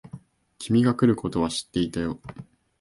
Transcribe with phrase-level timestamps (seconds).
[0.57, 2.19] 君が来ることは知ってたよ。